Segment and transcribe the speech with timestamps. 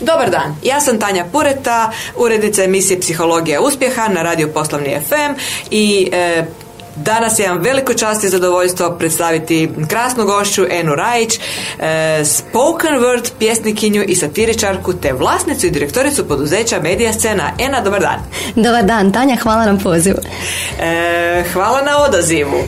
[0.00, 5.40] Dobar dan, ja sam Tanja Pureta, urednica emisije Psihologija uspjeha na Radio Poslovni FM
[5.70, 6.44] i e,
[7.08, 11.40] Danas je vam veliko čast i zadovoljstvo predstaviti krasnu gošću Enu Rajić,
[11.78, 17.50] e, spoken word pjesnikinju i satiričarku te vlasnicu i direktoricu poduzeća Medija Scena.
[17.58, 18.18] Ena, dobar dan.
[18.54, 20.18] Dobar dan, Tanja, hvala nam pozivu.
[20.80, 22.58] E, hvala na odazivu.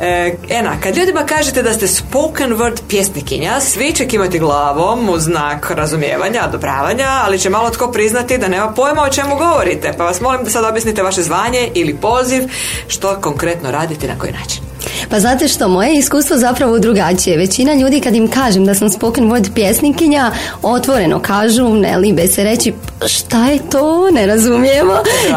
[0.00, 5.18] E, Ena, kad ljudima kažete da ste spoken word pjesnikinja, svi će kimati glavom u
[5.18, 9.94] znak razumijevanja, odobravanja, ali će malo tko priznati da nema pojma o čemu govorite.
[9.98, 12.42] Pa vas molim da sad objasnite vaše zvanje ili poziv,
[12.88, 14.62] što konkretno raditi na koji način?
[15.10, 17.36] Pa znate što, moje iskustvo zapravo drugačije.
[17.36, 20.30] Većina ljudi kad im kažem da sam spoken word pjesnikinja,
[20.62, 22.72] otvoreno kažu, ne libe se reći
[23.06, 24.92] šta je to, ne razumijemo.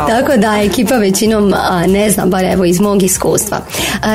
[0.07, 1.53] Tako da ekipa većinom
[1.87, 3.57] ne znam, bar evo iz mog iskustva.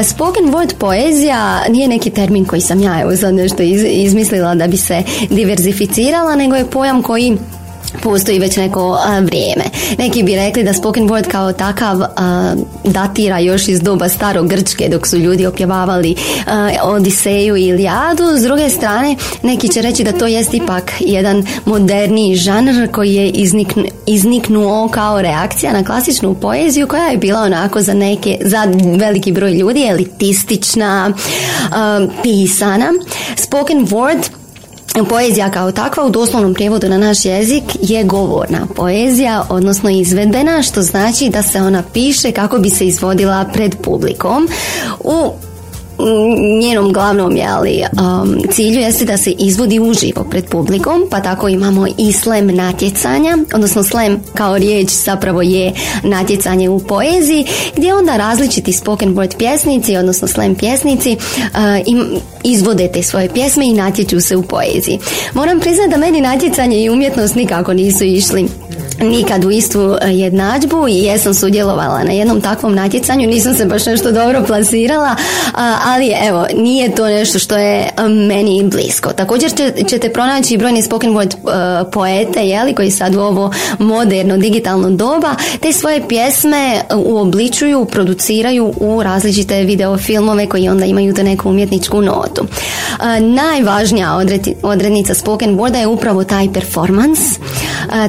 [0.05, 4.77] Spoken word poezija nije neki termin koji sam ja evo sad nešto izmislila da bi
[4.77, 7.37] se diverzificirala, nego je pojam koji
[8.03, 9.65] postoji već neko vrijeme.
[9.99, 12.01] Neki bi rekli da spoken word kao takav
[12.85, 16.15] datira još iz doba starog Grčke dok su ljudi opjevavali
[16.83, 18.25] Odiseju i Iliadu.
[18.37, 23.33] S druge strane, neki će reći da to jest ipak jedan moderniji žanr koji je
[24.07, 28.67] izniknuo kao reakcija na klasičnu poeziju koja je bila onako za neke, za
[28.99, 31.13] veliki broj ljudi elitistična,
[32.23, 32.93] pisana.
[33.37, 34.42] Spoken word
[35.09, 40.83] Poezija kao takva u doslovnom prijevodu na naš jezik je govorna poezija, odnosno izvedbena, što
[40.83, 44.49] znači da se ona piše kako bi se izvodila pred publikom.
[45.01, 45.33] U
[46.61, 51.87] njenom glavnom jeli, um, cilju jeste da se izvodi uživo pred publikom, pa tako imamo
[51.99, 55.73] i slam natjecanja, odnosno slam kao riječ zapravo je
[56.03, 62.07] natjecanje u poeziji, gdje onda različiti spoken word pjesnici, odnosno slam pjesnici, uh, im,
[62.45, 64.99] izvode te svoje pjesme i natječu se u poeziji.
[65.35, 68.49] Moram priznati da meni natjecanje i umjetnost nikako nisu išli
[69.03, 73.87] nikad u istu e, jednadžbu i jesam sudjelovala na jednom takvom natjecanju, nisam se baš
[73.87, 75.17] nešto dobro plasirala,
[75.85, 79.13] ali evo, nije to nešto što je e, meni blisko.
[79.13, 79.51] Također
[79.89, 85.35] ćete pronaći brojni spoken word e, poete, jeli, koji sad u ovo moderno digitalno doba,
[85.61, 92.47] te svoje pjesme uobličuju, produciraju u različite videofilmove koji onda imaju to neku umjetničku notu.
[93.21, 94.19] Najvažnija
[94.63, 97.23] odrednica spoken worda je upravo taj performance,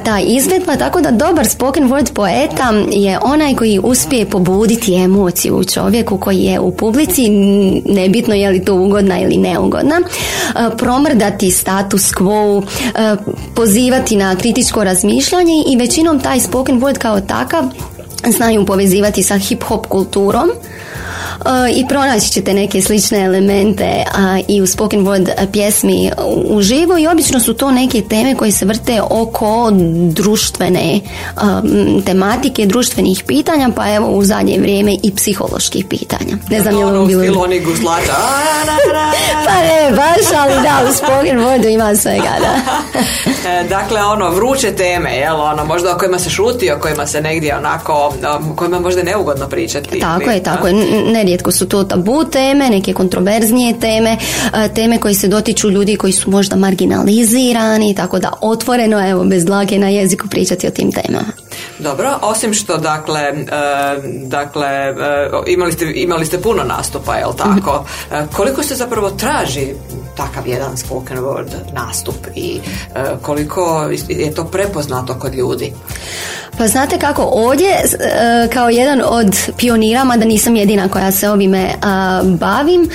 [0.04, 5.64] ta izvedba, tako da dobar spoken word poeta je onaj koji uspije pobuditi emociju u
[5.64, 7.30] čovjeku koji je u publici,
[7.86, 12.64] nebitno je li to ugodna ili neugodna, e, promrdati status quo,
[12.96, 13.16] e,
[13.56, 17.64] pozivati na kritičko razmišljanje i većinom taj spoken word kao takav
[18.28, 20.50] znaju povezivati sa hip hop kulturom
[21.76, 24.04] i pronaći ćete neke slične elemente
[24.48, 26.12] i u spoken word pjesmi
[26.46, 29.72] uživo i obično su to neke teme koje se vrte oko
[30.10, 31.00] društvene
[32.06, 36.38] tematike, društvenih pitanja, pa evo u zadnje vrijeme i psiholoških pitanja.
[36.50, 37.24] Ne znam je li bilo...
[39.46, 42.54] pa ne, baš, ali da, u spoken wordu ima svega, da.
[43.48, 47.22] E, dakle, ono, vruće teme, jel, ono, možda o kojima se šuti, o kojima se
[47.22, 50.00] negdje onako, o kojima možda neugodno pričati.
[50.00, 50.74] Tako je, tako je.
[51.14, 54.18] Ne nerijetko su to tabu teme, neke kontroverznije teme,
[54.54, 59.46] e, teme koji se dotiču ljudi koji su možda marginalizirani, tako da otvoreno, evo, bez
[59.46, 61.32] dlake na jeziku pričati o tim temama.
[61.80, 63.36] Dobro, osim što dakle, e,
[64.26, 64.94] dakle e,
[65.48, 67.86] imali, ste, imali ste puno nastupa, jel tako?
[68.36, 69.68] koliko se zapravo traži
[70.16, 72.60] takav jedan spoken word nastup i
[73.22, 75.74] koliko je to prepoznato kod ljudi?
[76.58, 81.70] Pa znate kako, ovdje e, kao jedan od pionira, mada nisam jedina koja se ovime
[82.24, 82.90] bavim,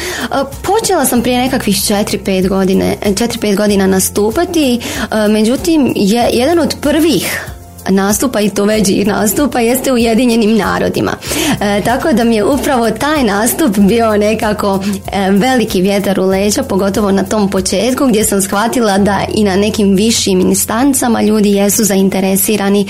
[0.62, 4.80] počela sam prije nekakvih 4-5 godine, 4-5 godina nastupati,
[5.28, 7.50] međutim je jedan od prvih
[7.88, 11.12] nastupa i to veđih nastupa jeste u Ujedinjenim narodima.
[11.60, 14.80] E, tako da mi je upravo taj nastup bio nekako
[15.12, 19.56] e, veliki vjetar u leđa, pogotovo na tom početku gdje sam shvatila da i na
[19.56, 22.88] nekim višim instancama ljudi jesu zainteresirani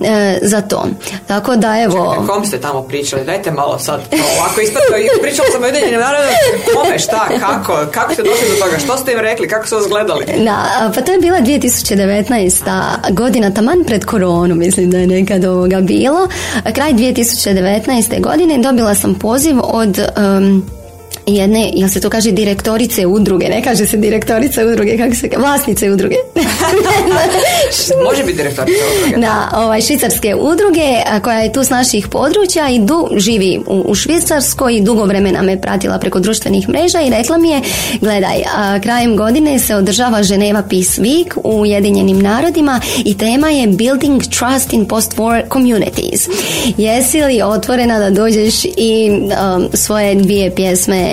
[0.00, 0.86] e, za to.
[1.26, 2.14] Tako da evo...
[2.14, 3.24] Čekaj, kom ste tamo pričali?
[3.24, 4.00] Dajte malo sad.
[4.38, 6.32] Ovako ispratno, pričala sam o Ujedinjenim narodima,
[6.74, 9.88] kome, šta, kako, kako ste došli do toga, što ste im rekli, kako su vas
[9.88, 10.24] gledali?
[10.44, 13.12] Da, pa to je bila 2019.
[13.12, 16.28] godina, taman pred koronu onu mislim da je nekad ovoga bilo.
[16.74, 18.20] Kraj 2019.
[18.20, 19.98] godine dobila sam poziv od
[21.26, 25.42] jedne, jel se to kaže direktorice udruge, ne kaže se direktorice udruge, kako se kaže,
[25.42, 26.16] vlasnice udruge.
[28.10, 29.20] Može biti direktorica udruge.
[29.26, 33.94] Da, ovaj, švicarske udruge koja je tu s naših područja i du, živi u, u
[33.94, 37.60] Švicarskoj i dugo vremena me pratila preko društvenih mreža i rekla mi je,
[38.00, 43.66] gledaj, a, krajem godine se održava Ženeva Peace Week u Ujedinjenim narodima i tema je
[43.66, 46.28] Building Trust in Post-War Communities.
[46.76, 51.05] Jesi li otvorena da dođeš i um, svoje dvije pjesme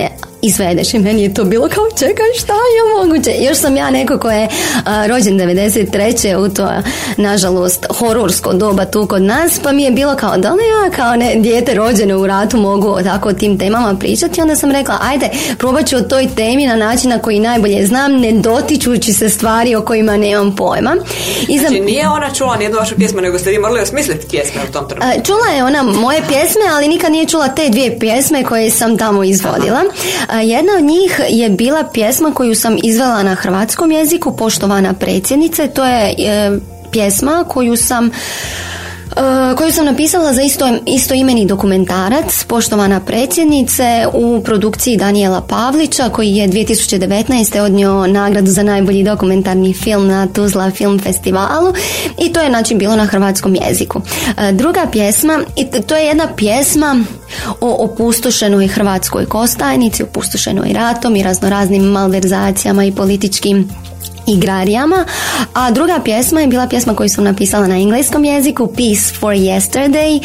[0.44, 3.30] izvedeš i meni je to bilo kao čekaj šta je moguće?
[3.40, 4.48] Još sam ja neko ko je
[4.84, 6.36] a, rođen 93.
[6.36, 6.68] u to
[7.16, 11.16] nažalost hororsko doba tu kod nas pa mi je bilo kao da li ja kao
[11.16, 14.40] ne dijete rođene u ratu mogu tako o tim temama pričati?
[14.40, 18.12] Onda sam rekla ajde probat ću o toj temi na način na koji najbolje znam
[18.20, 20.96] ne dotičući se stvari o kojima nemam pojma.
[21.48, 24.72] I znači nije ona čula nijednu vašu pjesmu nego ste vi morali osmisliti pjesme u
[24.72, 25.22] tom trenutku.
[25.24, 29.24] Čula je ona moje pjesme ali nikad nije čula te dvije pjesme koje sam tamo
[29.24, 29.80] izvodila
[30.40, 35.68] jedna od njih je bila pjesma koju sam izvela na hrvatskom jeziku, poštovana predsjednice.
[35.68, 36.58] To je e,
[36.92, 38.10] pjesma koju sam
[39.58, 40.42] koju sam napisala za
[40.86, 47.60] isto, imeni dokumentarac Poštovana predsjednice u produkciji Daniela Pavlića koji je 2019.
[47.60, 51.74] odnio nagradu za najbolji dokumentarni film na Tuzla Film Festivalu
[52.18, 53.98] i to je znači bilo na hrvatskom jeziku.
[53.98, 57.04] Uh, druga pjesma, i to je jedna pjesma
[57.60, 63.68] o opustošenoj hrvatskoj kostajnici, opustošenoj ratom i raznoraznim malverzacijama i političkim
[64.26, 65.04] igrarijama,
[65.54, 70.22] a druga pjesma je bila pjesma koju sam napisala na engleskom jeziku Peace for Yesterday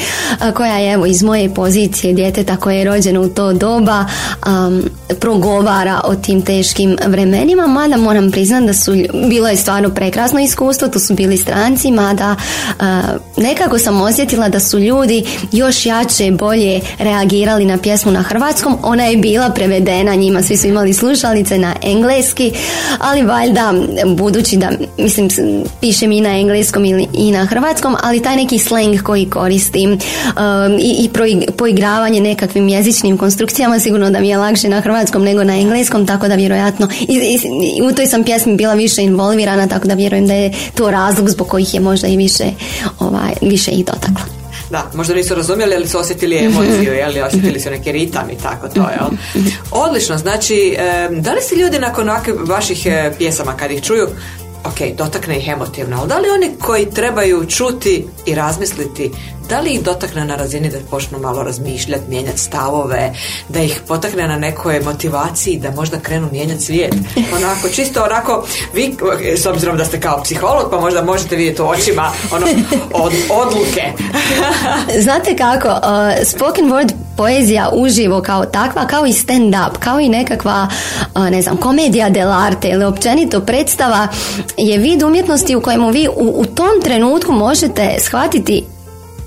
[0.53, 4.05] koja je evo iz moje pozicije djeteta koje je rođeno u to doba
[4.47, 4.83] um,
[5.19, 8.91] progovara o tim teškim vremenima mada moram priznati da su
[9.29, 12.35] bilo je stvarno prekrasno iskustvo to su bili stranci mada
[12.79, 12.85] uh,
[13.37, 18.77] nekako sam osjetila da su ljudi još jače bolje reagirali na pjesmu na hrvatskom.
[18.83, 22.51] Ona je bila prevedena njima svi su imali slušalice na engleski
[22.99, 23.73] ali valjda
[24.05, 25.29] budući da, mislim,
[25.81, 29.99] pišem i na engleskom ili i na hrvatskom, ali taj neki slang koji koristim um,
[30.79, 31.09] i, i
[31.57, 36.27] poigravanje nekakvim jezičnim konstrukcijama sigurno da mi je lakše na hrvatskom nego na engleskom, tako
[36.27, 37.39] da vjerojatno i,
[37.77, 41.29] i, u toj sam pjesmi bila više involvirana, tako da vjerujem da je to razlog
[41.29, 42.45] zbog kojih je možda i više,
[42.99, 44.38] ovaj, više ih dotakla.
[44.69, 48.67] Da, možda nisu razumjeli, ali su osjetili emociju, jel, osjetili su neki ritam i tako
[48.67, 49.09] to, jel.
[49.71, 50.77] Odlično, znači,
[51.09, 52.09] da li se ljudi nakon
[52.47, 54.07] vaših e, pjesama, kad ih čuju,
[54.63, 59.11] ok, dotakne ih emotivno, ali da li oni koji trebaju čuti i razmisliti
[59.49, 63.13] da li ih dotakne na razini da počnu malo razmišljati, mijenjati stavove,
[63.49, 66.95] da ih potakne na nekoj motivaciji da možda krenu mijenjati svijet.
[67.35, 68.95] Onako, čisto onako, vi,
[69.35, 72.47] s obzirom da ste kao psiholog, pa možda možete vidjeti u očima ono,
[72.93, 73.83] od, odluke.
[75.05, 80.09] Znate kako, uh, spoken word poezija uživo kao takva, kao i stand up, kao i
[80.09, 80.67] nekakva,
[81.31, 84.07] ne znam, komedija dell'arte ili općenito predstava
[84.57, 88.63] je vid umjetnosti u kojemu vi u, u tom trenutku možete shvatiti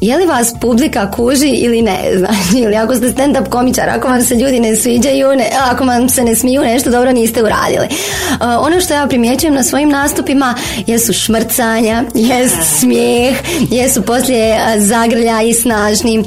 [0.02, 4.22] je li vas publika kuži ili ne, znači, ili ako ste stand-up komičar, ako vam
[4.22, 7.86] se ljudi ne sviđaju, ne, ako vam se ne smiju nešto dobro niste uradili.
[7.86, 10.54] Uh, ono što ja primjećujem na svojim nastupima
[10.86, 13.36] jesu šmrcanja, jest smijeh,
[13.70, 16.18] jesu poslije zagrlja i snažni.
[16.18, 16.24] Uh,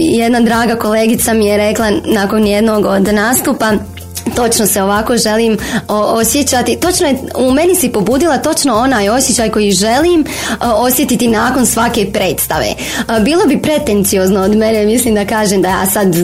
[0.00, 3.72] jedna draga kolegica mi je rekla nakon jednog od nastupa
[4.34, 5.58] točno se ovako želim
[5.88, 6.76] osjećati.
[6.76, 10.24] Točno je, u meni si pobudila točno onaj osjećaj koji želim
[10.60, 12.66] osjetiti nakon svake predstave.
[13.20, 16.14] bilo bi pretenciozno od mene, mislim da kažem da ja sad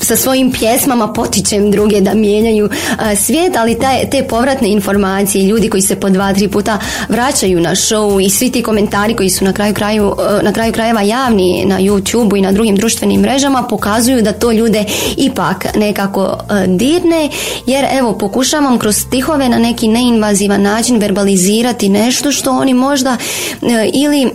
[0.00, 2.68] sa svojim pjesmama potičem druge da mijenjaju
[3.16, 6.78] svijet, ali te, te povratne informacije, ljudi koji se po dva, tri puta
[7.08, 11.02] vraćaju na show i svi ti komentari koji su na kraju, kraju, na kraju krajeva
[11.02, 14.84] javni na YouTube i na drugim društvenim mrežama pokazuju da to ljude
[15.16, 17.28] ipak nekako dirne
[17.66, 23.16] jer evo pokušavam kroz stihove na neki neinvazivan način verbalizirati nešto što oni možda
[23.62, 24.28] e, ili e,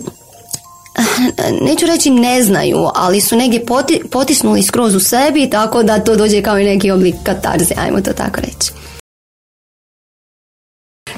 [1.61, 3.65] neću reći ne znaju, ali su negdje
[4.11, 8.13] potisnuli skroz u sebi tako da to dođe kao i neki oblik katarze, ajmo to
[8.13, 8.80] tako reći.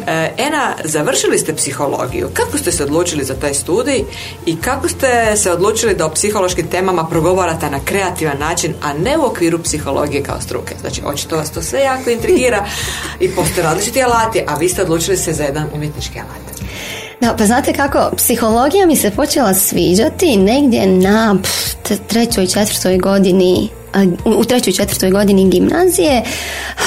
[0.08, 2.30] E, Ena, završili ste psihologiju.
[2.34, 4.04] Kako ste se odlučili za taj studij
[4.46, 9.18] i kako ste se odlučili da o psihološkim temama progovarate na kreativan način, a ne
[9.18, 10.76] u okviru psihologije kao struke?
[10.82, 12.66] Znači, očito vas to sve jako intrigira
[13.20, 16.62] i postoje različiti alati, a vi ste odlučili se za jedan umjetnički alat.
[17.22, 21.36] Da, pa znate kako, psihologija mi se počela sviđati negdje na
[22.08, 23.70] trećoj, četvrtoj godini
[24.26, 26.24] u trećoj četvrtoj godini gimnazije,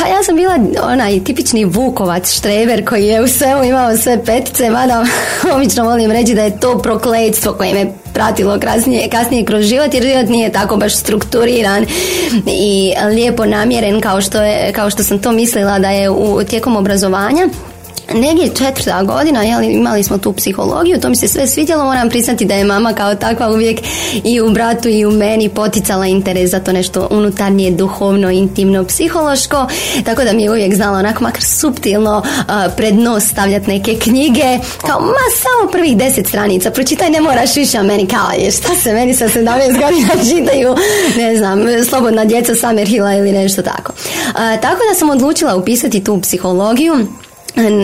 [0.04, 4.70] a ja sam bila onaj tipični Vukovac štreber koji je u svemu imao sve petice,
[4.70, 5.06] mada
[5.56, 10.02] obično volim reći da je to prokletstvo koje me pratilo kasnije, kasnije kroz život jer
[10.02, 11.86] život nije tako baš strukturiran
[12.46, 16.76] i lijepo namjeren kao što, je, kao što sam to mislila da je u, tijekom
[16.76, 17.48] obrazovanja
[18.14, 22.44] negdje četvrta godina, jeli, imali smo tu psihologiju, to mi se sve svidjelo, moram priznati
[22.44, 23.80] da je mama kao takva uvijek
[24.24, 29.66] i u bratu i u meni poticala interes za to nešto unutarnje, duhovno, intimno, psihološko,
[30.04, 34.58] tako da mi je uvijek znala onako makar subtilno uh, pred nos stavljati neke knjige,
[34.86, 38.74] kao ma samo prvih deset stranica, pročitaj ne moraš više, a meni kao je šta
[38.82, 40.76] se meni sa 17 godina čitaju,
[41.16, 43.92] ne znam, slobodna djeca Samerhila ili nešto tako.
[43.92, 47.06] Uh, tako da sam odlučila upisati tu psihologiju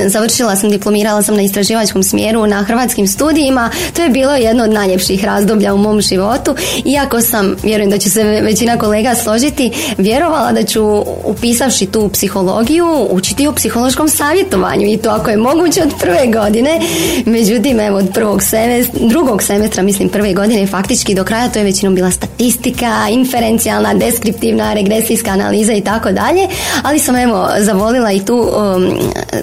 [0.07, 3.71] Završila sam, diplomirala sam na istraživačkom smjeru na hrvatskim studijima.
[3.97, 6.55] To je bilo jedno od najljepših razdoblja u mom životu.
[6.85, 13.09] Iako sam, vjerujem da će se većina kolega složiti, vjerovala da ću upisavši tu psihologiju
[13.11, 16.81] učiti o psihološkom savjetovanju i to ako je moguće od prve godine.
[17.25, 21.65] Međutim, evo od prvog semestra, drugog semestra, mislim prve godine, faktički do kraja to je
[21.65, 26.49] većinom bila statistika, inferencijalna, deskriptivna, regresijska analiza i tako dalje.
[26.83, 28.99] Ali sam evo zavolila i tu, um,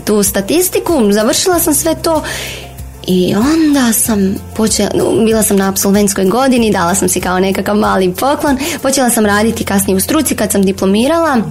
[0.05, 2.23] tu statistiku, završila sam sve to
[3.07, 4.89] i onda sam počela,
[5.25, 9.65] bila sam na absolventskoj godini, dala sam si kao nekakav mali poklon, počela sam raditi
[9.65, 11.41] kasnije u struci kad sam diplomirala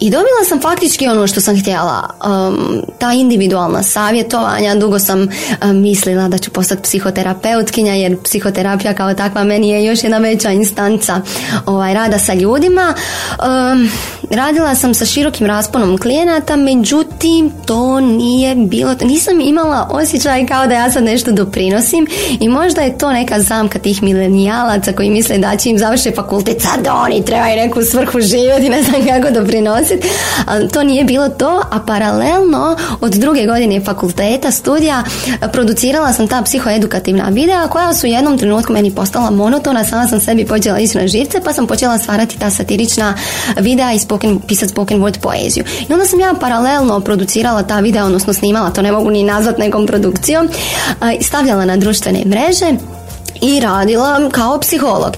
[0.00, 5.28] i dobila sam faktički ono što sam htjela, um, ta individualna savjetovanja, dugo sam um,
[5.80, 11.20] mislila da ću postati psihoterapeutkinja jer psihoterapija kao takva meni je još jedna veća instanca
[11.66, 12.94] ovaj, rada sa ljudima.
[13.38, 13.90] Um,
[14.30, 20.74] radila sam sa širokim rasponom klijenata, međutim to nije bilo, nisam imala osjećaj kao da
[20.74, 22.06] ja sad nešto doprinosim
[22.40, 26.62] i možda je to neka zamka tih milenijalaca koji misle da će im završe fakultet,
[26.62, 29.73] sad oni trebaju neku svrhu živjeti, ne znam kako doprinositi,
[30.46, 35.02] ali to nije bilo to, a paralelno od druge godine fakulteta, studija,
[35.52, 40.20] producirala sam ta psihoedukativna videa koja su u jednom trenutku meni postala monotona, sama sam
[40.20, 43.14] sebi počela ići na živce, pa sam počela stvarati ta satirična
[43.60, 45.64] videa i spoken, pisati spoken word poeziju.
[45.88, 49.58] I onda sam ja paralelno producirala ta videa, odnosno snimala, to ne mogu ni nazvat
[49.58, 50.48] nekom produkcijom,
[51.20, 52.66] stavljala na društvene mreže
[53.44, 55.12] i radila kao psiholog.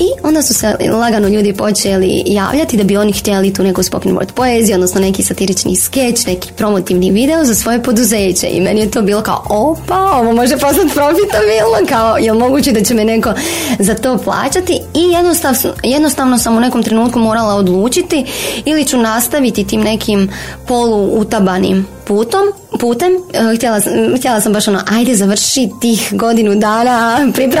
[0.00, 4.16] I onda su se lagano ljudi počeli javljati da bi oni htjeli tu neku spoken
[4.16, 8.46] word poeziju, odnosno neki satirični skeč, neki promotivni video za svoje poduzeće.
[8.46, 12.84] I meni je to bilo kao, opa, ovo može postati profitabilno, kao, jel moguće da
[12.84, 13.32] će me neko
[13.78, 14.80] za to plaćati?
[14.94, 18.24] I jednostavno, jednostavno sam u nekom trenutku morala odlučiti
[18.64, 20.30] ili ću nastaviti tim nekim
[20.66, 22.40] polu utabanim putom,
[22.80, 23.80] putem, e, htjela,
[24.18, 27.18] htjela sam baš ono, ajde završi tih godinu dana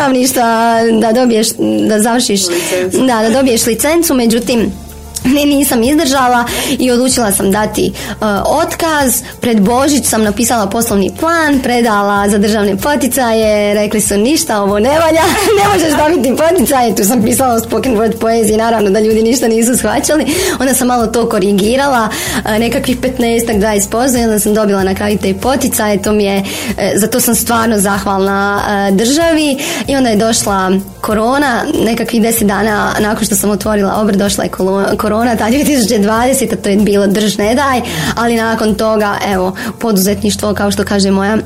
[0.08, 1.48] pripravništva da dobiješ,
[1.88, 2.40] da završiš,
[3.06, 4.72] da, da dobiješ licencu, međutim,
[5.24, 6.44] ne, nisam izdržala
[6.78, 9.22] i odlučila sam dati uh, otkaz.
[9.40, 14.98] Pred Božić sam napisala poslovni plan, predala za državne poticaje, rekli su ništa, ovo ne
[14.98, 15.22] valja,
[15.58, 16.94] ne možeš dobiti poticaje.
[16.94, 20.26] Tu sam pisala spoken word poeziji, naravno da ljudi ništa nisu shvaćali.
[20.60, 22.08] Onda sam malo to korigirala,
[22.44, 26.38] uh, nekakvih 15 20 pozdje, onda sam dobila na kraju te poticaje, to mi je,
[26.38, 28.60] uh, za to sam stvarno zahvalna
[28.92, 34.44] državi i onda je došla korona, nekakvih 10 dana nakon što sam otvorila obrt, došla
[34.44, 36.56] je korona korona, ta 2020.
[36.62, 37.80] to je bilo drž ne daj,
[38.16, 41.38] ali nakon toga, evo, poduzetništvo, kao što kaže moja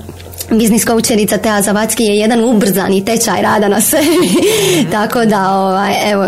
[0.50, 4.28] biznis koučerica Tea Zavacki je jedan ubrzani tečaj rada na sebi.
[4.92, 6.26] tako da, ovaj, evo,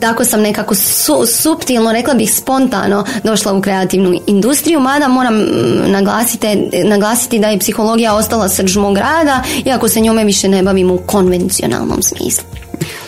[0.00, 5.34] tako sam nekako su, suptilno, rekla bih spontano došla u kreativnu industriju, mada moram
[5.86, 6.46] naglasiti,
[6.84, 10.98] naglasiti da je psihologija ostala srž mog rada, iako se njome više ne bavim u
[11.06, 12.55] konvencionalnom smislu.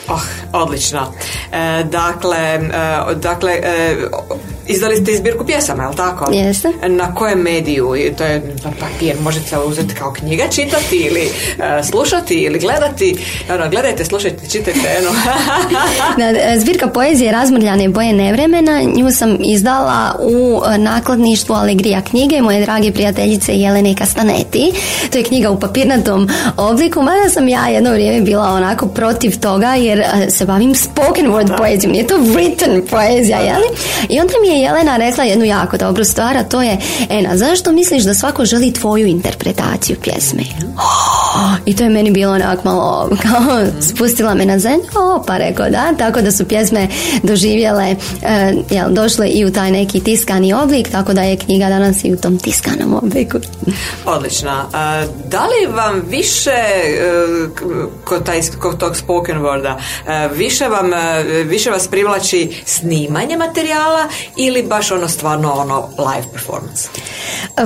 [0.09, 0.23] Oh,
[0.53, 1.13] odlično.
[1.53, 3.97] E, dakle, e, dakle e,
[4.69, 6.33] Izdali ste izbirku pjesama, je li tako?
[6.33, 6.69] Jeste.
[6.89, 7.95] Na kojem mediju?
[8.19, 13.17] To je na papir, možete uzeti kao knjiga čitati ili uh, slušati ili gledati.
[13.55, 14.97] Ono, gledajte, slušajte, čitajte.
[14.99, 15.11] Eno.
[16.19, 22.61] E, zbirka poezije Razmrljane boje nevremena, nju sam izdala u e, nakladništvu Alegrija knjige moje
[22.63, 24.73] drage prijateljice Jelene Kastaneti.
[25.13, 29.75] To je knjiga u papirnatom obliku, mada sam ja jedno vrijeme bila onako protiv toga
[29.75, 29.98] jer
[30.31, 33.67] se bavim spoken word poezijom, nije to written poezija, jeli?
[34.09, 36.79] I onda mi je Jelena rekla jednu jako dobru stvar, a to je
[37.09, 40.43] Ena, zašto misliš da svako želi tvoju interpretaciju pjesme?
[40.77, 45.37] Oh, i to je meni bilo onak malo kao spustila me na zemlju, o, pa
[45.37, 46.89] rekao da, tako da su pjesme
[47.23, 52.05] doživjele, e, jel, došle i u taj neki tiskani oblik, tako da je knjiga danas
[52.05, 53.39] i u tom tiskanom obliku.
[54.07, 54.51] Odlično.
[55.25, 57.09] da li vam više e,
[58.05, 59.81] kod, taj, kod tog spoken worda, e,
[60.35, 60.91] više, vam,
[61.45, 66.89] više vas privlači snimanje materijala ili baš ono stvarno ono live performance?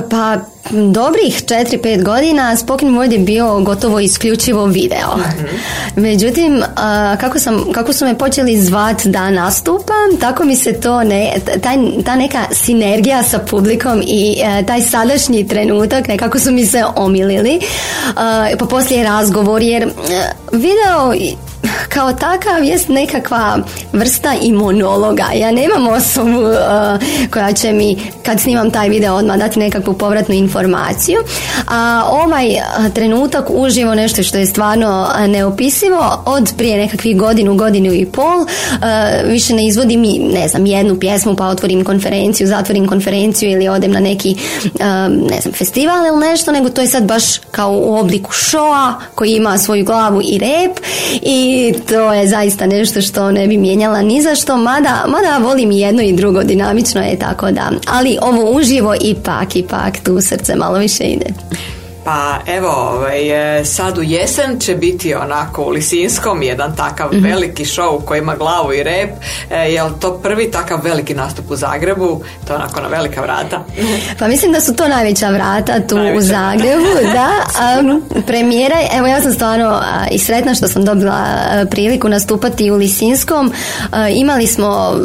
[0.09, 0.37] Pa
[0.71, 5.17] dobrih 4-5 godina spoken word je bio gotovo isključivo video.
[5.17, 5.45] Mhm.
[5.95, 6.63] Međutim,
[7.19, 11.77] kako, sam, kako su me počeli zvat da nastupam, tako mi se to ne, taj,
[12.05, 17.59] ta neka sinergija sa publikom i e, taj sadašnji trenutak nekako su mi se omilili.
[18.59, 19.89] Pa poslije razgovor jer e,
[20.51, 21.13] video
[21.93, 23.57] kao takav jest nekakva
[23.93, 25.25] vrsta imunologa.
[25.35, 30.35] Ja nemam osobu uh, koja će mi kad snimam taj video odmah dati nekakvu povratnu
[30.35, 31.17] informaciju.
[31.67, 37.55] A ovaj uh, trenutak uživo nešto što je stvarno uh, neopisivo od prije nekakvih godinu,
[37.55, 38.45] godinu i pol
[39.25, 40.01] više ne izvodim
[40.33, 44.35] ne znam jednu pjesmu pa otvorim konferenciju, zatvorim konferenciju ili odem na neki
[45.29, 49.31] ne znam festival ili nešto nego to je sad baš kao u obliku šoa koji
[49.31, 50.79] ima svoju glavu i rep
[51.21, 55.71] i to je zaista nešto što ne bi mijenjala ni za što, mada, mada volim
[55.71, 60.77] jedno i drugo, dinamično je tako da, ali ovo uživo ipak, ipak tu srce malo
[60.77, 61.25] više ide.
[62.03, 67.23] Pa evo, ovaj, e, sad u jesen će biti onako u Lisinskom jedan takav mm
[67.23, 69.09] veliki show koji ima glavu i rep.
[69.49, 72.21] E, je li to prvi takav veliki nastup u Zagrebu?
[72.47, 73.63] To je onako na velika vrata.
[74.19, 77.29] Pa mislim da su to najveća vrata tu u Zagrebu, da.
[78.27, 79.81] premijera, evo ja sam stvarno
[80.11, 81.25] i sretna što sam dobila
[81.71, 83.53] priliku nastupati u Lisinskom.
[84.15, 84.95] imali smo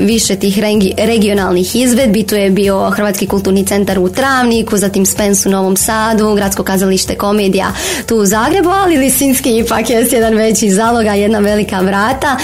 [0.00, 0.58] više tih
[0.98, 6.35] regionalnih izvedbi, tu je bio Hrvatski kulturni centar u Travniku, zatim Spens u Novom Sadu,
[6.36, 7.72] gradsko kazalište komedija
[8.06, 12.36] tu u Zagrebu, ali Lisinski ipak je jedan veći zaloga, jedna velika vrata.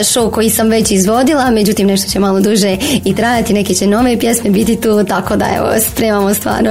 [0.00, 4.18] Show koji sam već izvodila, međutim nešto će malo duže i trajati, neke će nove
[4.18, 6.70] pjesme biti tu, tako da evo, spremamo stvarno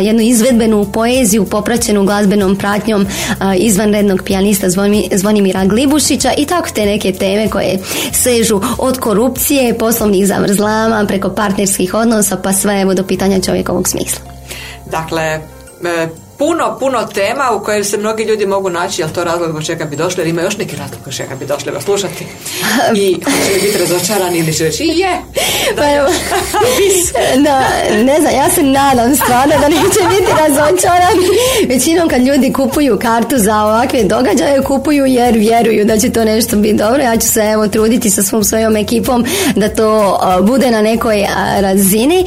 [0.00, 3.06] jednu izvedbenu poeziju popraćenu glazbenom pratnjom
[3.56, 4.66] izvanrednog pijanista
[5.14, 7.78] Zvonimira Glibušića i tako te neke teme koje
[8.12, 14.20] sežu od korupcije, poslovnih zavrzlama, preko partnerskih odnosa, pa sve evo do pitanja čovjekovog smisla.
[14.90, 15.40] Dakle,
[15.84, 16.08] E,
[16.38, 19.84] puno, puno tema u kojoj se mnogi ljudi mogu naći, jel to razlog zbog čega
[19.84, 22.26] bi došli, ili ima još neki razlog zbog čega bi došli vas slušati.
[23.02, 25.18] I hoće li biti razočarani ili će reći, je!
[25.76, 27.64] Da, pa da,
[28.04, 31.26] ne znam, ja se nadam stvarno da neće biti razočarani.
[31.68, 36.56] Većinom kad ljudi kupuju kartu za ovakve događaje, kupuju jer vjeruju da će to nešto
[36.56, 37.02] biti dobro.
[37.02, 39.24] Ja ću se evo truditi sa svom svojom ekipom
[39.56, 41.26] da to bude na nekoj
[41.60, 42.26] razini.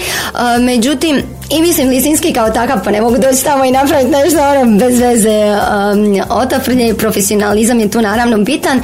[0.59, 4.77] međutim, i mislim Lisinski kao takav pa ne mogu doći tamo i napraviti nešto ono,
[4.77, 8.81] bez veze um, otafrlje i profesionalizam je tu naravno bitan.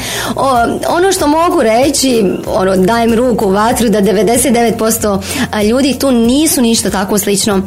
[0.89, 5.21] Ono što mogu reći ono dajem ruku u vatru da 99%
[5.69, 7.61] ljudi tu nisu ništa tako slično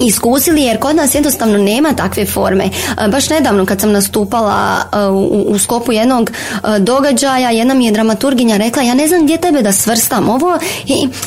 [0.00, 2.64] iskusili jer kod nas jednostavno nema takve forme.
[2.64, 7.86] E, baš nedavno kad sam nastupala e, u, u skopu jednog e, događaja, jedna mi
[7.86, 10.28] je dramaturginja rekla ja ne znam gdje tebe da svrstam.
[10.28, 10.58] Ovo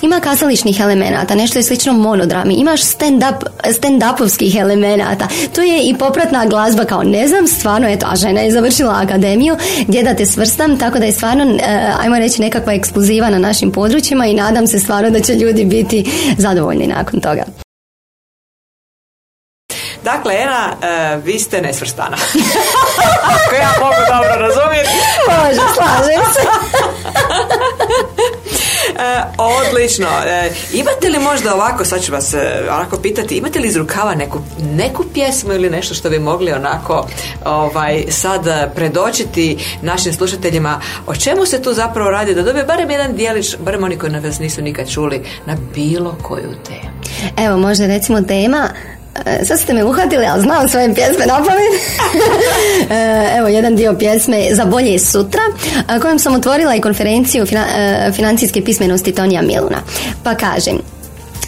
[0.01, 2.53] ima kazališnih elemenata, nešto je slično monodrami.
[2.53, 5.27] Imaš stand-up, stand-upovskih elemenata.
[5.55, 9.57] Tu je i popratna glazba kao ne znam stvarno, eto, a žena je završila akademiju,
[9.87, 11.57] gdje da te svrstam, tako da je stvarno,
[12.01, 16.11] ajmo reći, nekakva ekskluziva na našim područjima i nadam se stvarno da će ljudi biti
[16.37, 17.66] zadovoljni nakon toga.
[20.13, 22.17] Dakle, Ena, uh, vi ste nesvrstana.
[23.33, 24.89] Ako ja mogu dobro razumjeti.
[25.27, 26.41] Može, slažem se.
[28.99, 30.07] E, odlično.
[30.25, 32.33] E, imate li možda ovako, sad ću vas
[32.71, 34.39] onako pitati, imate li iz rukava neku,
[34.75, 37.07] neku pjesmu ili nešto što bi mogli onako
[37.45, 43.15] ovaj, sad predočiti našim slušateljima o čemu se tu zapravo radi, da dobije barem jedan
[43.15, 46.93] dijelić, barem oni koji nas nisu nikad čuli, na bilo koju temu.
[47.37, 48.69] Evo, možda recimo tema
[49.06, 49.06] E,
[49.43, 51.37] sad ste me uhvatili, ali znam svoje pjesme na
[52.95, 55.41] e, Evo jedan dio pjesme za bolje sutra,
[56.01, 59.77] kojom sam otvorila i konferenciju e, financijske pismenosti Tonija Miluna.
[60.23, 60.77] Pa kažem,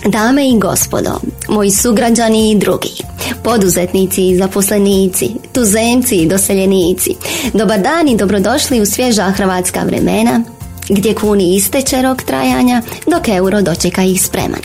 [0.05, 3.03] Dame i gospodo, moji sugrađani i drugi,
[3.43, 7.15] poduzetnici i zaposlenici, tuzemci i doseljenici,
[7.53, 10.41] dobar dan i dobrodošli u svježa hrvatska vremena,
[10.89, 14.61] gdje kuni isteče rok trajanja, dok euro dočeka ih spreman.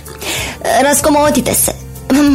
[0.83, 1.73] Raskomotite se,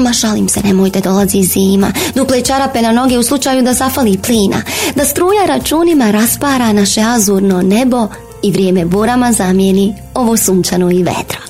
[0.04, 1.92] Ma šalim se, nemojte dolazi zima.
[2.16, 4.62] Duple čarape na noge u slučaju da zafali plina.
[4.96, 8.08] Da struja računima raspara naše azurno nebo
[8.44, 11.49] i vrijeme burama zamijeni ovo sunčano i vedro.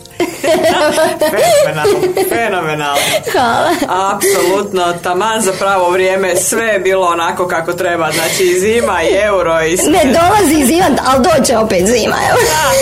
[0.51, 3.01] Fenomenalno, fenomenalno.
[3.31, 3.69] Hvala.
[4.11, 9.15] Apsolutno, taman za pravo vrijeme, sve je bilo onako kako treba, znači i zima i
[9.15, 9.91] euro i sve.
[9.91, 12.15] Ne dolazi zima, ali doće opet zima.
[12.29, 12.39] Evo.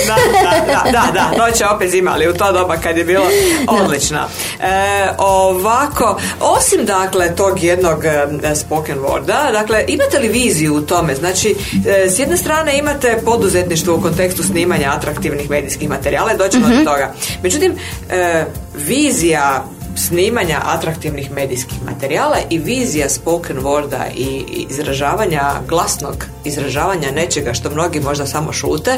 [0.08, 3.26] Da, da, da, da, da, doće opet zima, ali u to doba kad je bilo
[3.70, 4.20] odlično.
[4.62, 8.26] E, ovako, osim dakle tog jednog e,
[8.56, 11.16] spoken worda, dakle imate li viziju u tome?
[11.16, 11.56] Znači,
[11.88, 16.74] e, s jedne strane imate poduzetništvo u kontekstu snimanja atraktivnih medijskih materijala i doćemo do
[16.74, 16.84] Mhm.
[16.84, 17.14] toga.
[17.44, 19.66] Međutim, e, vizija
[19.98, 28.00] snimanja atraktivnih medijskih materijala i vizija spoken worda i izražavanja glasnog izražavanja nečega što mnogi
[28.00, 28.98] možda samo šute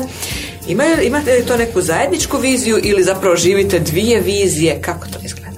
[0.68, 5.50] imaju, imate li to neku zajedničku viziju ili zapravo živite dvije vizije kako to izgleda?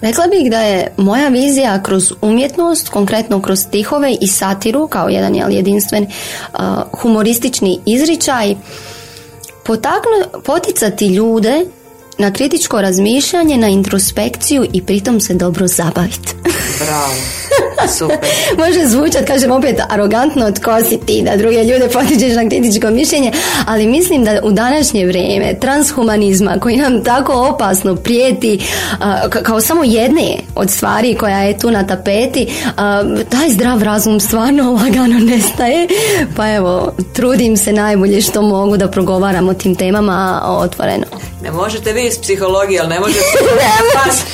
[0.00, 5.34] Rekla bih da je moja vizija kroz umjetnost, konkretno kroz stihove i satiru, kao jedan
[5.34, 6.60] jel, jedinstven uh,
[7.02, 8.54] humoristični izričaj,
[9.64, 11.64] potaknu, poticati ljude
[12.18, 16.34] na kritičko razmišljanje, na introspekciju i pritom se dobro zabaviti.
[16.78, 17.14] Bravo,
[17.88, 18.18] super.
[18.66, 23.32] Može zvučat, kažem opet, arogantno tko si ti da druge ljude potičeš na kritičko mišljenje,
[23.66, 28.66] ali mislim da u današnje vrijeme transhumanizma koji nam tako opasno prijeti
[29.42, 32.46] kao samo jedne od stvari koja je tu na tapeti,
[33.28, 35.88] taj zdrav razum stvarno lagano nestaje.
[36.36, 41.06] Pa evo, trudim se najbolje što mogu da progovaram o tim temama otvoreno.
[41.46, 43.20] Ne možete vi iz psihologije, ali ne možete
[43.94, 44.24] vas.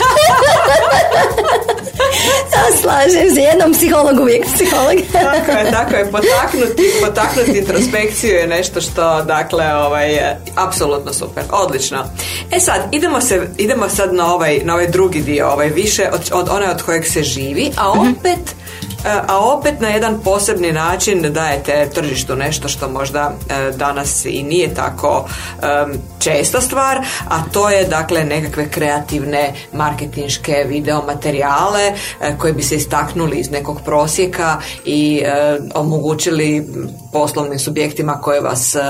[2.53, 4.95] Ja slažem se, jednom psiholog uvijek psiholog.
[5.13, 6.11] tako je, tako je.
[6.11, 11.43] Potaknuti, potaknuti introspekciju je nešto što, dakle, ovaj, je apsolutno super.
[11.51, 12.05] Odlično.
[12.51, 16.31] E sad, idemo, se, idemo sad na ovaj, na ovaj drugi dio, ovaj više od,
[16.33, 18.62] od one od kojeg se živi, a opet
[19.05, 24.75] a opet na jedan posebni način dajete tržištu nešto što možda e, danas i nije
[24.75, 25.29] tako
[25.63, 31.83] em, česta stvar, a to je dakle nekakve kreativne marketinške video materijale
[32.21, 36.67] e, koji bi se istaknuli iz nekog prosjeka i e, omogućili
[37.13, 38.81] poslovnim subjektima koje vas, e,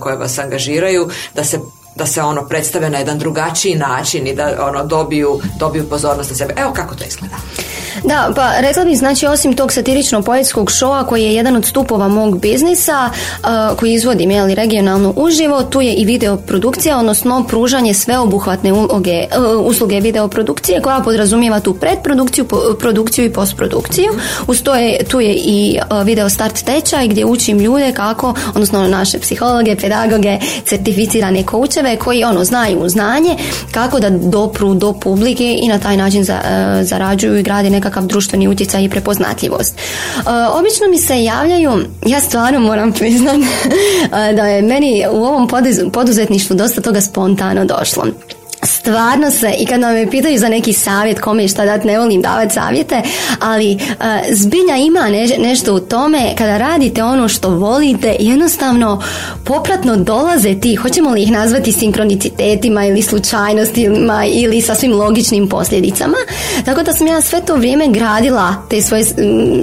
[0.00, 1.58] koje vas angažiraju da se
[1.96, 6.36] da se ono predstave na jedan drugačiji način i da ono dobiju, dobiju pozornost na
[6.36, 6.54] sebe.
[6.56, 7.36] Evo kako to izgleda.
[8.04, 12.40] Da, pa rekla bih, znači osim tog satirično-poetskog šoa koji je jedan od stupova mog
[12.40, 19.26] biznisa, uh, koji izvodim jeli, regionalno uživo, tu je i videoprodukcija, odnosno pružanje sveobuhvatne uloge,
[19.38, 24.12] uh, usluge videoprodukcije koja podrazumijeva tu predprodukciju, po- produkciju i postprodukciju.
[24.46, 28.88] Uz to je, tu je i uh, video start tečaj gdje učim ljude kako, odnosno
[28.88, 33.36] naše psihologe, pedagoge, certificirane koučeve koji ono znaju znanje
[33.70, 38.06] kako da dopru do publike i na taj način za, uh, zarađuju i grade nekakav
[38.06, 39.74] društveni utjecaj i prepoznatljivost.
[40.16, 40.24] Uh,
[40.58, 41.72] obično mi se javljaju,
[42.06, 43.44] ja stvarno moram priznat uh,
[44.36, 48.04] da je meni u ovom poduz- poduzetništvu dosta toga spontano došlo.
[48.82, 52.54] Stvarno se, i kad me pitaju za neki savjet, kome šta dati, ne volim davati
[52.54, 53.02] savjete,
[53.40, 59.02] ali uh, zbilja ima ne- nešto u tome kada radite ono što volite, jednostavno
[59.44, 66.16] popratno dolaze ti, hoćemo li ih nazvati sinkronicitetima ili slučajnostima ili sasvim logičnim posljedicama.
[66.64, 69.04] Tako da sam ja sve to vrijeme gradila te svoje,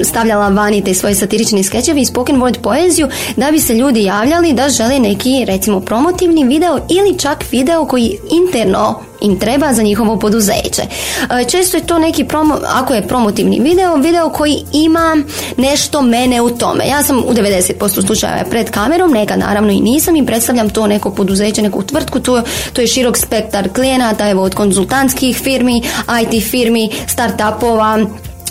[0.03, 4.53] stavljala vani te svoje satirične skečeve i spoken word poeziju da bi se ljudi javljali
[4.53, 10.19] da žele neki recimo promotivni video ili čak video koji interno im treba za njihovo
[10.19, 10.81] poduzeće.
[10.81, 15.17] E, Često je to neki promo, ako je promotivni video, video koji ima
[15.57, 16.87] nešto mene u tome.
[16.87, 21.11] Ja sam u 90% slučajeva pred kamerom, neka naravno i nisam i predstavljam to neko
[21.11, 22.41] poduzeće, neku tvrtku, to,
[22.73, 25.81] to je širok spektar klijenata, evo od konzultantskih firmi,
[26.23, 28.05] IT firmi, startupova,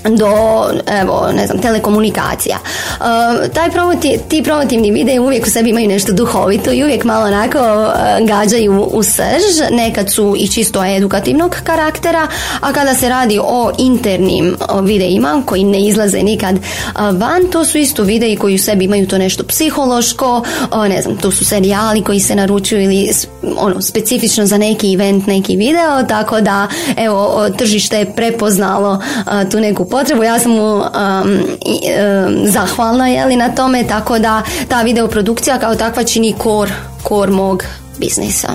[0.04, 0.30] do
[1.02, 2.56] evo ne znam telekomunikacija.
[2.56, 7.26] E, taj promoti, ti promotivni videi uvijek u sebi imaju nešto duhovito i uvijek malo
[7.26, 12.26] onako e, gađaju u srž nekad su i čisto edukativnog karaktera
[12.60, 16.60] a kada se radi o internim videima koji ne izlaze nikad e,
[16.96, 20.42] van to su isto videi koji u sebi imaju to nešto psihološko.
[20.70, 23.10] O, ne znam to su serijali koji se naručuju ili
[23.56, 29.02] ono specifično za neki event neki video tako da evo tržište je prepoznalo
[29.50, 34.42] tu neku potrebu ja sam mu um, um, zahvalna je li na tome tako da
[34.68, 36.70] ta videoprodukcija kao takva čini kor,
[37.02, 37.64] kor mog
[37.98, 38.48] biznisa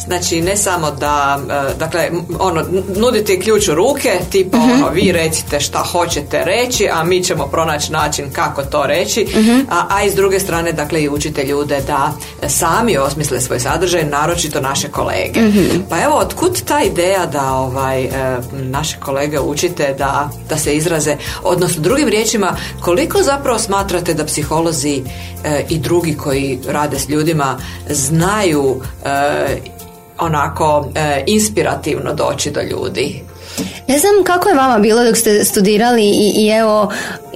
[0.00, 1.38] Znači, ne samo da,
[1.70, 4.70] e, dakle, ono, n- nudite ključ u ruke, tipa Mhm.
[4.72, 9.58] ono, vi recite šta hoćete reći, a mi ćemo pronaći način kako to reći, Mhm.
[9.70, 12.12] a, a i s druge strane, dakle, i učite ljude da
[12.48, 15.40] sami osmisle svoj sadržaj, naročito naše kolege.
[15.40, 15.80] Mhm.
[15.88, 18.10] Pa evo, otkud ta ideja da ovaj, e,
[18.52, 25.02] naše kolege učite da, da se izraze, odnosno drugim riječima, koliko zapravo smatrate da psiholozi
[25.44, 29.58] e, i drugi koji rade s ljudima znaju e,
[30.18, 33.22] onako e, inspirativno doći do ljudi.
[33.88, 36.92] Ne znam kako je vama bilo dok ste studirali i, i evo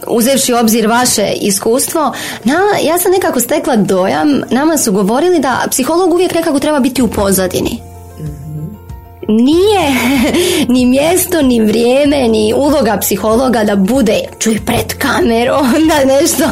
[0.06, 2.12] uzevši obzir vaše iskustvo,
[2.44, 7.02] na, ja sam nekako stekla dojam, nama su govorili da psiholog uvijek nekako treba biti
[7.02, 7.91] u pozadini
[9.28, 9.90] nije
[10.74, 16.44] ni mjesto, ni vrijeme, ni uloga psihologa da bude čuj pred kamerom, da nešto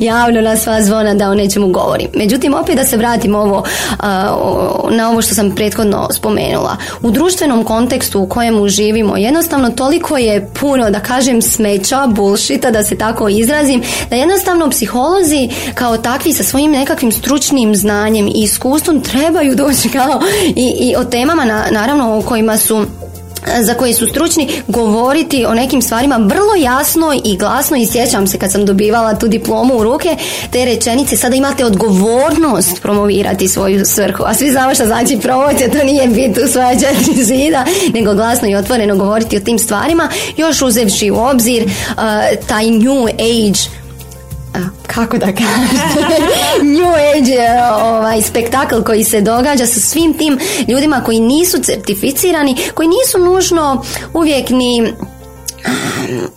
[0.00, 2.08] javno na sva zvona da o nečemu govori.
[2.14, 3.64] Međutim, opet da se vratim ovo,
[4.90, 6.76] na ovo što sam prethodno spomenula.
[7.02, 12.84] U društvenom kontekstu u kojemu živimo, jednostavno toliko je puno, da kažem, smeća, bullshita, da
[12.84, 19.00] se tako izrazim, da jednostavno psiholozi kao takvi sa svojim nekakvim stručnim znanjem i iskustvom
[19.00, 20.20] trebaju doći kao
[20.56, 22.86] i, i o temama, na, naravno, o kojima su
[23.60, 27.76] za koji su stručni govoriti o nekim stvarima vrlo jasno i glasno.
[27.76, 30.16] I sjećam se kad sam dobivala tu diplomu u ruke
[30.50, 34.22] te rečenice sada imate odgovornost promovirati svoju svrhu.
[34.26, 38.48] A svi znamo što znači promocija to nije biti u svoja četiri zida nego glasno
[38.48, 42.02] i otvoreno govoriti o tim stvarima još uzevši u obzir uh,
[42.46, 43.81] taj new age
[44.86, 45.78] kako da kažem,
[46.74, 50.38] New Age ovaj, spektakl koji se događa sa svim tim
[50.68, 53.84] ljudima koji nisu certificirani, koji nisu nužno
[54.14, 54.92] uvijek ni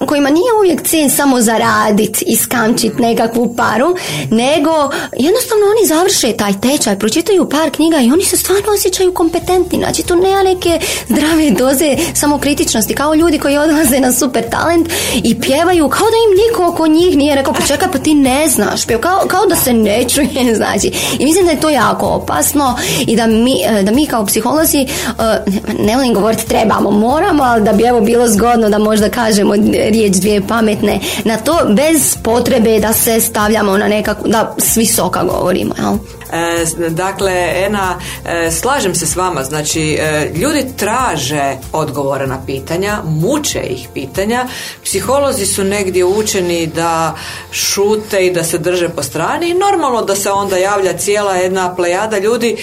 [0.05, 3.95] kojima nije uvijek cilj samo zaradit i skamčit nekakvu paru,
[4.29, 4.71] nego
[5.17, 9.79] jednostavno oni završe taj tečaj, pročitaju par knjiga i oni se stvarno osjećaju kompetentni.
[9.79, 14.89] Znači tu nema neke zdrave doze samokritičnosti, kao ljudi koji odlaze na super talent
[15.23, 18.47] i pjevaju kao da im niko oko njih nije rekao, pa čekaj, pa ti ne
[18.49, 20.91] znaš, kao, kao da se ne čuje, znači.
[21.19, 25.43] I mislim da je to jako opasno i da mi, da mi kao psiholozi, eh,
[25.79, 29.53] ne volim govoriti trebamo, moramo, ali da bi evo bilo zgodno da možda kažemo
[29.91, 35.23] riječ dvije pametne na to bez potrebe da se stavljamo na nekako, da s visoka
[35.23, 35.73] govorimo.
[35.77, 35.97] Jel?
[36.31, 42.97] E, dakle, Ena, e, slažem se s vama, znači e, ljudi traže odgovore na pitanja,
[43.05, 44.47] muče ih pitanja,
[44.83, 47.15] psiholozi su negdje učeni da
[47.51, 51.75] šute i da se drže po strani i normalno da se onda javlja cijela jedna
[51.75, 52.57] plejada ljudi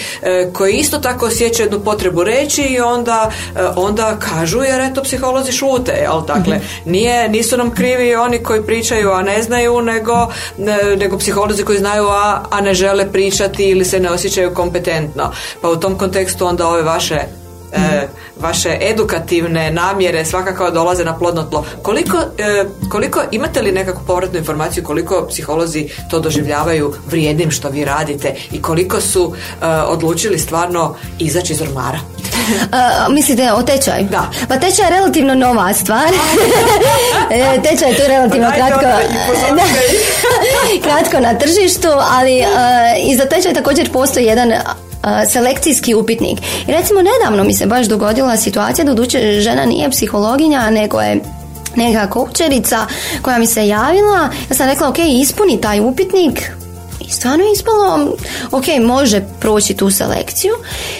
[0.53, 3.31] koji isto tako osjećaju jednu potrebu reći i onda,
[3.75, 6.21] onda kažu jer eto psiholozi šute, jel?
[6.43, 10.27] Dakle, nije, nisu nam krivi oni koji pričaju, a ne znaju, nego,
[10.97, 15.31] nego psiholozi koji znaju, a, a ne žele pričati ili se ne osjećaju kompetentno.
[15.61, 17.42] Pa u tom kontekstu onda ove vaše
[17.73, 18.07] e,
[18.39, 21.65] vaše edukativne namjere svakako dolaze na plodno tlo.
[21.81, 27.85] Koliko, e, koliko imate li nekakvu povratnu informaciju koliko psiholozi to doživljavaju vrijednim što vi
[27.85, 31.99] radite i koliko su e, odlučili stvarno izaći iz ormara?
[32.43, 34.07] Uh, mislite o tečaju?
[34.11, 34.31] Da.
[34.47, 36.09] Pa tečaj je relativno nova stvar.
[37.69, 38.85] tečaj je tu relativno pa kratko,
[40.83, 44.53] kratko na tržištu, ali uh, i za tečaj također postoji jedan
[45.29, 46.39] selekcijski upitnik.
[46.67, 49.03] I recimo nedavno mi se baš dogodila situacija da
[49.39, 51.19] žena nije psihologinja, nego je
[51.75, 52.87] neka koučerica
[53.21, 54.29] koja mi se javila.
[54.49, 56.51] Ja sam rekla, ok, ispuni taj upitnik,
[57.07, 58.15] i stvarno je ispalo,
[58.51, 60.53] ok, može proći tu selekciju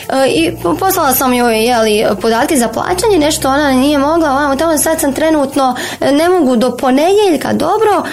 [0.09, 4.77] e, i poslala sam joj jeli, podatke za plaćanje, nešto ona nije mogla, ovamo tamo
[4.77, 8.03] sad sam trenutno, ne mogu do ponedjeljka, dobro,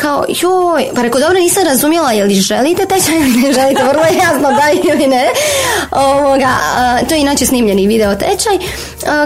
[0.00, 4.04] kao, joj, pa rekao, dobro, nisam razumjela, je li želite tečaj ili ne želite, vrlo
[4.24, 5.30] jasno da ili ne.
[5.90, 6.48] Ovoga,
[7.08, 8.58] to je inače snimljeni video tečaj.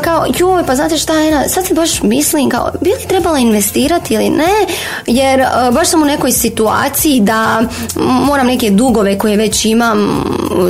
[0.05, 4.15] kao, joj, pa znate šta je, sad se baš mislim, kao, bi li trebala investirati
[4.15, 4.67] ili ne,
[5.07, 7.63] jer baš sam u nekoj situaciji da
[8.27, 10.25] moram neke dugove koje već imam,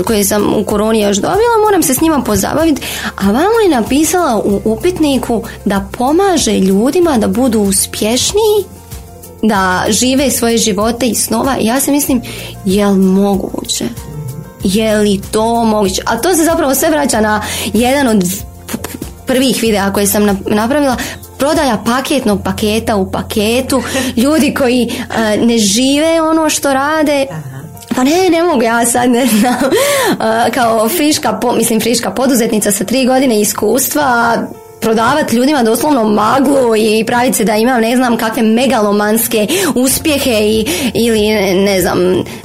[0.07, 2.83] koje sam u koroni još dobila, moram se s njima pozabaviti,
[3.17, 8.74] a vamo je napisala u upitniku da pomaže ljudima da budu uspješniji
[9.49, 12.23] da žive svoje živote i snova ja se mislim
[12.65, 13.85] jel moguće?
[14.65, 16.03] Je li to moguće?
[16.07, 18.25] A to se zapravo sve vraća na jedan od
[19.27, 20.97] prvih videa koje sam napravila
[21.39, 23.83] prodaja paketnog paketa u paketu.
[24.23, 27.27] Ljudi koji e, ne žive ono što rade.
[27.97, 29.55] Pa ne, ne mogu ja sad ne znam.
[30.47, 34.37] E, kao friška, mislim friška poduzetnica sa tri godine iskustva
[34.85, 40.67] prodavati ljudima doslovno maglu i praviti se da imam ne znam kakve megalomanske uspjehe i,
[40.95, 41.21] ili
[41.55, 41.99] ne znam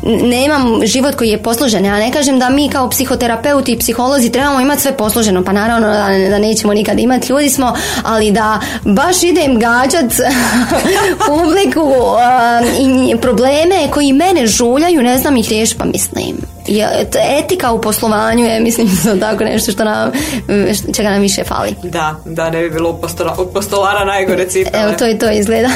[0.04, 1.86] nemam život koji je posložen.
[1.86, 5.44] Ja ne kažem da mi kao psihoterapeuti i psiholozi trebamo imati sve posloženo.
[5.44, 7.74] Pa naravno da, da nećemo nikad imati ljudi smo
[8.04, 10.12] ali da baš idem gađat
[11.28, 16.59] publiku um, i probleme koji mene žuljaju ne znam ih riješiti pa mislim
[17.40, 18.88] etika u poslovanju je mislim
[19.20, 20.12] tako nešto što nam,
[20.96, 21.76] čega nam više fali.
[21.84, 22.90] Da, da ne bi bilo
[23.38, 24.84] u postolara najgore cipele.
[24.84, 25.70] Evo to i to izgleda.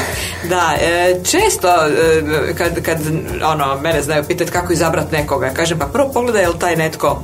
[0.48, 2.98] Da, e, često e, kad, kad
[3.44, 7.22] ono, mene znaju pitati kako izabrati nekoga, kažem pa prvo pogledaj je li taj netko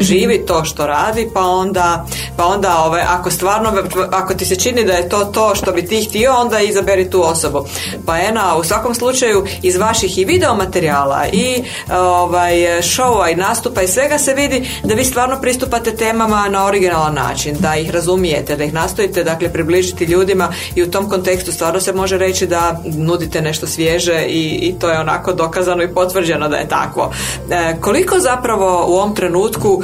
[0.00, 3.72] živi to što radi, pa onda, pa onda ove, ako stvarno,
[4.10, 7.22] ako ti se čini da je to to što bi ti htio, onda izaberi tu
[7.22, 7.64] osobu.
[8.06, 13.82] Pa ena, u svakom slučaju iz vaših i video materijala i ovaj, šova i nastupa
[13.82, 18.56] i svega se vidi da vi stvarno pristupate temama na originalan način, da ih razumijete,
[18.56, 22.80] da ih nastojite dakle približiti ljudima i u tom kontekstu stvarno se može reći da
[22.84, 27.12] nudite nešto svježe i, i to je onako dokazano i potvrđeno da je takvo.
[27.50, 29.82] E, koliko zapravo u ovom trenutku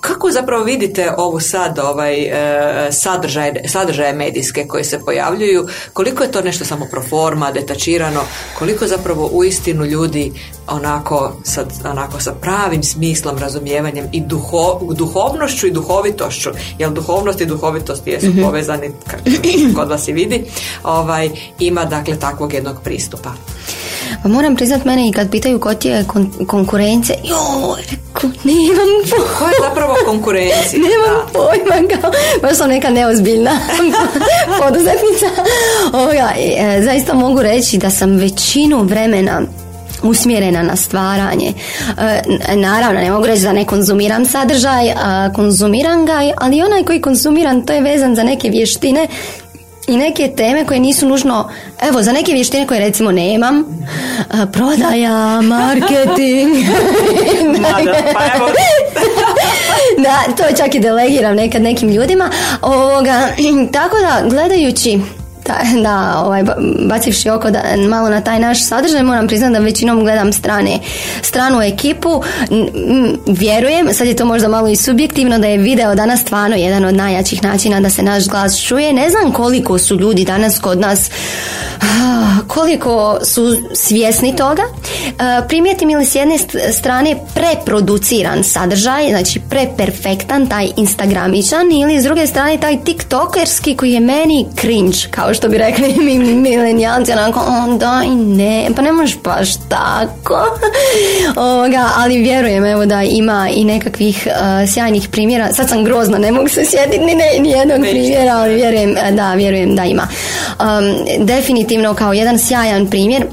[0.00, 6.32] kako zapravo vidite ovu sad ovaj e, sadržaj, sadržaje medijske koji se pojavljuju, koliko je
[6.32, 8.20] to nešto samo proforma, detačirano,
[8.58, 10.32] koliko zapravo uistinu ljudi
[10.66, 17.46] onako sa, onako sa pravim smislom, razumijevanjem i duho, duhovnošću i duhovitošću, jer duhovnost i
[17.46, 18.90] duhovitost jesu mm povezani,
[19.76, 20.44] kod vas i vidi,
[20.84, 23.32] ovaj, ima dakle takvog jednog pristupa.
[24.22, 28.88] Pa moram priznat mene i kad pitaju ko ti je kon- konkurencija, joj, rekao, nemam
[29.10, 29.24] pojma.
[29.38, 30.82] Ko je zapravo konkurencija?
[30.88, 31.32] nemam da.
[31.32, 32.10] pojma, kao,
[32.42, 33.50] baš sam neka neozbiljna
[34.60, 35.26] poduzetnica.
[35.92, 39.42] Ovoga, e, zaista mogu reći da sam većinu vremena
[40.02, 41.52] usmjerena na stvaranje.
[41.98, 44.94] E, naravno, ne mogu reći da ne konzumiram sadržaj,
[45.34, 49.08] konzumiram ga, ali onaj koji konzumiram to je vezan za neke vještine
[49.90, 51.50] i neke teme koje nisu nužno,
[51.80, 53.64] evo za neke vještine koje recimo nemam,
[54.52, 56.66] prodaja, marketing.
[58.14, 58.20] pa
[60.04, 62.30] da, to čak i delegiram nekad nekim ljudima.
[62.62, 63.28] Ovoga,
[63.72, 65.00] tako da, gledajući
[65.82, 66.44] da, ovaj,
[66.88, 70.78] bacivši oko da, malo na taj naš sadržaj, moram priznati da većinom gledam strane,
[71.22, 72.22] stranu ekipu.
[73.26, 76.94] Vjerujem, sad je to možda malo i subjektivno, da je video danas stvarno jedan od
[76.94, 78.92] najjačih načina da se naš glas čuje.
[78.92, 81.10] Ne znam koliko su ljudi danas kod nas
[82.46, 84.62] koliko su svjesni toga.
[85.48, 86.38] Primijetim ili s jedne
[86.72, 94.00] strane preproduciran sadržaj, znači preperfektan, taj instagramičan, ili s druge strane taj tiktokerski koji je
[94.00, 99.18] meni cringe, kao što bi rekli mi milenijalci, onako, on daj ne, pa ne možeš
[99.24, 100.44] baš tako.
[101.36, 104.28] Ovoga, ali vjerujem evo da ima i nekakvih
[104.74, 105.52] sjajnih primjera.
[105.52, 109.76] Sad sam grozna, ne mogu se sjetiti ni, ni jednog primjera, ali vjerujem da, vjerujem
[109.76, 110.08] da ima.
[110.60, 113.24] Um, definitivno kao jedan sjajan primjer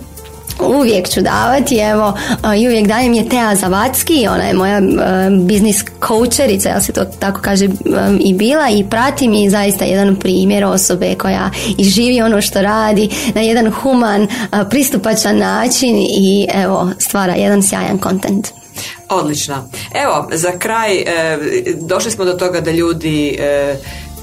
[0.60, 2.18] uvijek ću davati, evo
[2.58, 4.82] i uvijek dajem je Tea Zavacki, ona je moja
[5.46, 7.68] biznis coacherica, ja se to tako kaže
[8.20, 13.10] i bila i pratim i zaista jedan primjer osobe koja i živi ono što radi
[13.36, 14.28] na jedan human,
[14.70, 18.48] pristupačan način i evo stvara jedan sjajan kontent.
[19.10, 19.70] Odlično.
[19.94, 21.06] Evo, za kraj e,
[21.82, 23.76] došli smo do toga da ljudi e,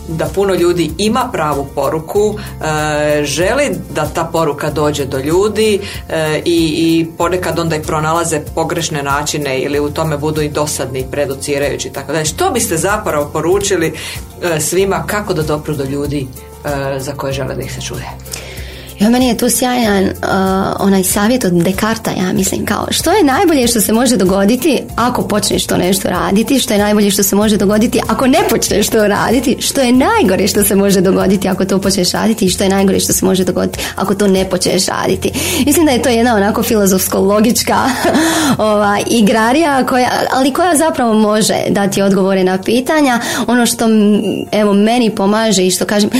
[0.08, 6.42] da puno ljudi ima pravu poruku, e, želi da ta poruka dođe do ljudi e,
[6.44, 11.06] i, i ponekad onda i pronalaze pogrešne načine ili u tome budu i dosadni i
[11.10, 13.94] preducirajući tako da Što biste zapravo poručili
[14.42, 16.28] e, svima kako da dopru do ljudi
[16.98, 18.08] za koje žele da ih se čuje?
[19.00, 20.11] I meni je tu sjajan uh,
[20.78, 25.22] onaj savjet od Dekarta, ja mislim, kao što je najbolje što se može dogoditi ako
[25.22, 29.09] počneš to nešto raditi, što je najbolje što se može dogoditi ako ne počneš to
[29.09, 32.70] raditi, što je najgore što se može dogoditi ako to počneš raditi i što je
[32.70, 35.30] najgore što se može dogoditi ako to ne počneš raditi.
[35.66, 37.78] Mislim da je to jedna onako filozofsko-logička
[38.59, 43.20] ova, igrarija, koja, ali koja zapravo može dati odgovore na pitanja.
[43.46, 43.85] Ono što
[44.52, 46.11] evo meni pomaže i što kažem,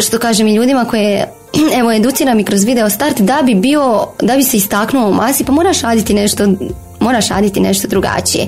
[0.00, 1.41] što kažem i ljudima koje
[1.78, 5.44] evo educiram i kroz video start da bi bio, da bi se istaknuo u masi
[5.44, 6.46] pa moraš raditi nešto
[7.00, 8.46] moraš raditi nešto drugačije.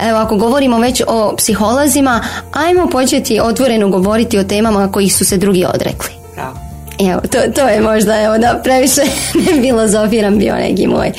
[0.00, 2.20] Evo, ako govorimo već o psiholozima,
[2.52, 6.10] ajmo početi otvoreno govoriti o temama kojih su se drugi odrekli.
[6.98, 9.00] Evo, to, to je možda, evo, da previše
[9.46, 11.12] ne filozofiram bio neki moj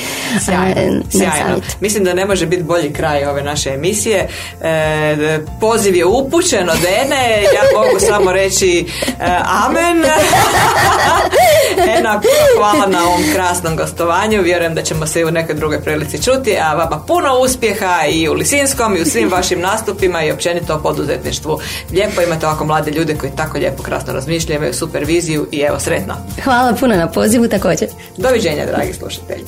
[0.46, 1.62] sjajno, sjajno.
[1.80, 4.28] Mislim da ne može biti bolji kraj ove naše emisije.
[4.62, 10.04] E, poziv je upućen od Ene, ja mogu samo reći e, amen.
[11.98, 12.22] Ena,
[12.58, 14.42] hvala na ovom krasnom gostovanju.
[14.42, 18.30] Vjerujem da ćemo se i u nekoj drugoj prilici čuti, a vama puno uspjeha i
[18.30, 21.60] u Lisinskom i u svim vašim nastupima i općenito o poduzetništvu.
[21.92, 26.14] Lijepo imate ovako mlade ljude koji tako lijepo krasno razmišljaju, imaju superviziju i evo sretno.
[26.44, 27.90] Hvala puno na pozivu također.
[28.18, 29.44] Doviđenja dragi slušatelji.